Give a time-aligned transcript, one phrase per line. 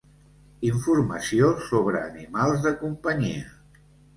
[0.69, 3.49] Informació sobre animals de companyia.